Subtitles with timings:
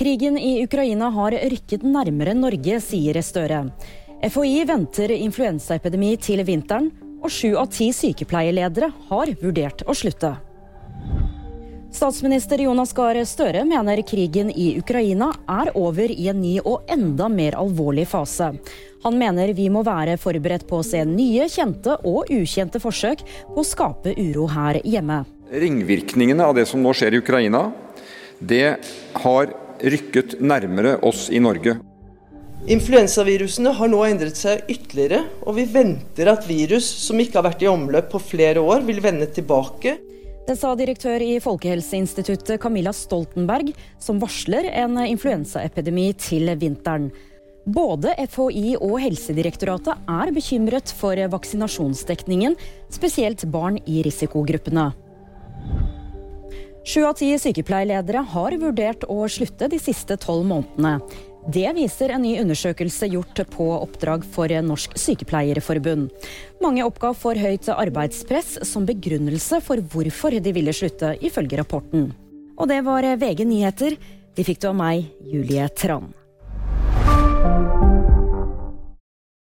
[0.00, 3.66] Krigen i Ukraina har rykket nærmere Norge, sier Støre.
[4.24, 6.86] FHI venter influensaepidemi til vinteren,
[7.20, 10.30] og sju av ti sykepleierledere har vurdert å slutte.
[11.92, 17.28] Statsminister Jonas Gahr Støre mener krigen i Ukraina er over i en ny og enda
[17.28, 18.54] mer alvorlig fase.
[19.04, 23.60] Han mener vi må være forberedt på å se nye, kjente og ukjente forsøk på
[23.60, 25.26] å skape uro her hjemme.
[25.52, 27.66] Ringvirkningene av det som nå skjer i Ukraina,
[28.40, 28.78] det
[29.20, 31.78] har rykket nærmere oss i Norge.
[32.68, 37.64] Influensavirusene har nå endret seg ytterligere, og vi venter at virus som ikke har vært
[37.64, 39.96] i omløp på flere år, vil vende tilbake.
[40.44, 43.72] Det sa direktør i Folkehelseinstituttet Camilla Stoltenberg,
[44.02, 47.08] som varsler en influensaepidemi til vinteren.
[47.70, 52.56] Både FHI og Helsedirektoratet er bekymret for vaksinasjonsdekningen,
[52.92, 54.90] spesielt barn i risikogruppene.
[56.80, 61.00] Sju av ti sykepleierledere har vurdert å slutte de siste tolv månedene.
[61.52, 66.08] Det viser en ny undersøkelse gjort på oppdrag for Norsk Sykepleierforbund.
[66.60, 72.10] Mange oppgav for høyt arbeidspress som begrunnelse for hvorfor de ville slutte, ifølge rapporten.
[72.60, 73.96] Og det var VG nyheter.
[74.36, 76.12] De fikk du av meg, Julie Tran.